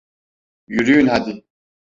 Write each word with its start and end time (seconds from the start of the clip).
Yürüyün 0.67 1.07
hadi! 1.07 1.43